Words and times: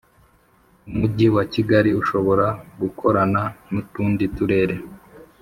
umujyi 0.89 1.27
wa 1.35 1.43
Kigali 1.53 1.89
ushobora 2.01 2.45
gukorana 2.81 3.41
nutundi 3.71 4.25
turere. 4.35 4.75